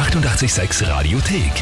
[0.00, 1.52] 886 Radiothek.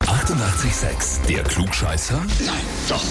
[0.00, 1.26] 88,6.
[1.26, 2.20] Der Klugscheißer?
[2.44, 2.54] Nein,
[2.86, 3.02] doch.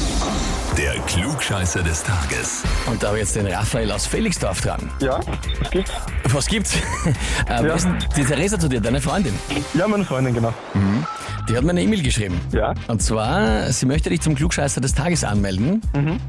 [0.78, 2.62] Der Klugscheißer des Tages.
[2.86, 4.92] Und da habe ich jetzt den Raphael aus Felixdorf dran.
[5.00, 5.20] Ja,
[5.60, 5.92] was gibt's?
[6.26, 6.76] Was gibt's?
[7.48, 9.34] äh, wer ist denn die Theresa zu dir, deine Freundin?
[9.74, 10.54] Ja, meine Freundin, genau.
[11.50, 12.40] Die hat mir eine E-Mail geschrieben.
[12.52, 12.74] Ja.
[12.88, 15.82] Und zwar, sie möchte dich zum Klugscheißer des Tages anmelden,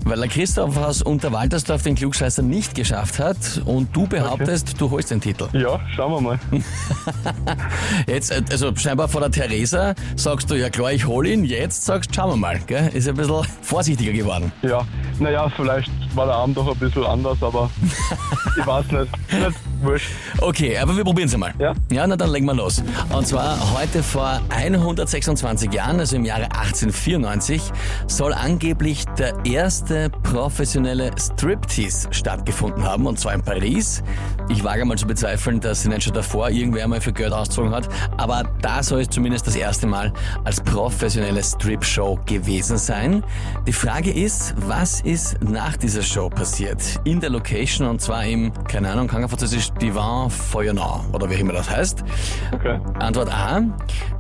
[0.05, 5.11] weil der Christoph aus Unterwaltersdorf den Klugscheißer nicht geschafft hat und du behauptest, du holst
[5.11, 5.49] den Titel.
[5.53, 6.39] Ja, schauen wir mal.
[8.07, 11.85] Jetzt, äh, also scheinbar vor der Theresa sagst du, ja klar, ich hol ihn, jetzt
[11.85, 12.91] sagst du, schauen wir mal, gell?
[12.93, 14.53] Ist ein bisschen vorsichtiger geworden.
[14.63, 14.83] Ja,
[15.19, 17.71] naja, vielleicht war der Abend doch ein bisschen anders, aber
[18.59, 19.13] ich weiß nicht.
[19.33, 20.11] Nicht wurscht.
[20.41, 21.53] Okay, aber wir probieren es einmal.
[21.59, 21.73] Ja.
[21.91, 22.83] Ja, na dann legen wir los.
[23.11, 27.63] Und zwar heute vor 126 Jahren, also im Jahre 1894,
[28.07, 34.03] soll angeblich der erste professionelle Striptease stattgefunden haben, und zwar in Paris.
[34.49, 37.73] Ich wage mal zu bezweifeln, dass sie nicht schon davor irgendwer mal für Geld ausgezogen
[37.73, 40.13] hat, aber da soll es zumindest das erste Mal
[40.45, 43.23] als professionelle Strip-Show gewesen sein.
[43.67, 46.79] Die Frage ist, was ist nach dieser Show passiert?
[47.05, 51.37] In der Location, und zwar im, keine Ahnung, kann man französisch Divan Foyonnant, oder wie
[51.37, 52.05] auch immer das heißt.
[52.53, 52.79] Okay.
[52.99, 53.63] Antwort A.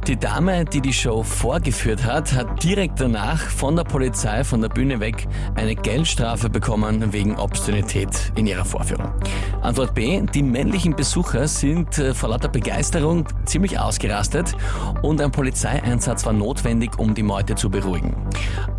[0.07, 4.69] Die Dame, die die Show vorgeführt hat, hat direkt danach von der Polizei von der
[4.69, 9.13] Bühne weg eine Geldstrafe bekommen wegen Obszönität in ihrer Vorführung.
[9.61, 10.21] Antwort B.
[10.35, 14.57] Die männlichen Besucher sind äh, vor lauter Begeisterung ziemlich ausgerastet
[15.03, 18.17] und ein Polizeieinsatz war notwendig, um die Meute zu beruhigen.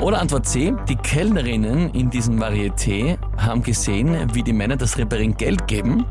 [0.01, 0.73] Oder Antwort C.
[0.89, 6.05] Die Kellnerinnen in diesem Varieté haben gesehen, wie die Männer der Stripperin Geld geben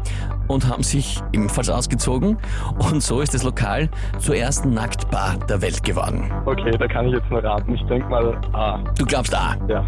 [0.49, 2.37] und haben sich ebenfalls ausgezogen
[2.79, 6.31] und so ist das Lokal zur ersten Nacktbar der Welt geworden.
[6.45, 7.75] Okay, da kann ich jetzt nur raten.
[7.75, 8.79] Ich denk mal A.
[8.99, 9.57] Du glaubst A.
[9.69, 9.85] Ja.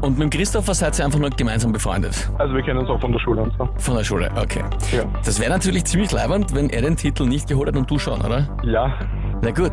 [0.00, 2.30] Und mit dem Christopher seid ihr einfach nur gemeinsam befreundet.
[2.38, 3.68] Also wir kennen uns auch von der Schule und so.
[3.78, 4.62] Von der Schule, okay.
[4.92, 5.02] Ja.
[5.24, 8.20] Das wäre natürlich ziemlich leibend, wenn er den Titel nicht geholt hat und du schon,
[8.20, 8.48] oder?
[8.62, 8.94] Ja,
[9.42, 9.72] Na gut,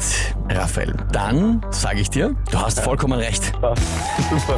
[0.50, 3.52] Raphael, dann sage ich dir, du hast vollkommen recht.
[3.60, 3.84] passt.
[4.30, 4.56] Super.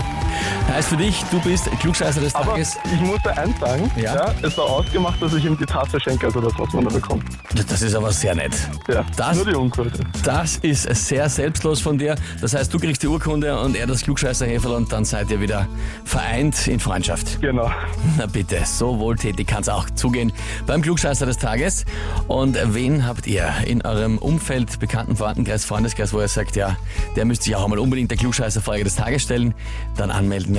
[0.70, 2.78] Heißt für dich, du bist Klugscheißer des Aber Tages.
[2.86, 3.90] ich muss da eins sagen.
[3.98, 4.34] Ja?
[4.42, 7.24] es war ausgemacht, dass ich ihm die Tasse schenke, also das, was man da bekommt.
[7.68, 8.54] Das ist aber sehr nett.
[8.88, 10.00] Ja, Das- nur die Unquote.
[10.24, 12.16] Das ist sehr selbstlos von dir.
[12.40, 15.68] Das heißt, du kriegst die Urkunde und er das Klugscheißer und dann seid ihr wieder
[16.06, 17.42] vereint in Freundschaft.
[17.42, 17.70] Genau.
[18.18, 20.32] Na bitte, so wohltätig kann es auch zugehen
[20.68, 21.84] beim Klugscheißer des Tages.
[22.28, 26.78] Und wen habt ihr in eurem Umfeld, Bekannten, Verwandtenkreis, Freundeskreis, wo ihr sagt, ja,
[27.16, 29.54] der müsste sich auch einmal unbedingt der Klugscheißer-Frage des Tages stellen?
[29.98, 30.59] Dann anmelden,